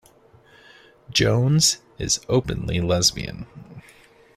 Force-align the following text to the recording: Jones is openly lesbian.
Jones 1.11 1.77
is 1.99 2.21
openly 2.27 2.81
lesbian. 2.81 3.45